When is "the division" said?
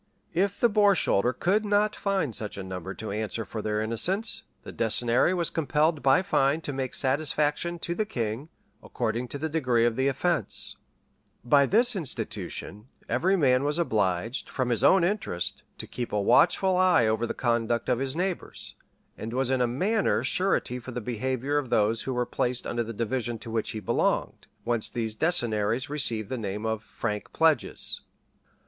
22.83-23.37